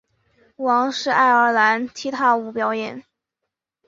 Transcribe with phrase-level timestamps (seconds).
[0.55, 3.03] 舞王是爱尔兰踢踏舞表演。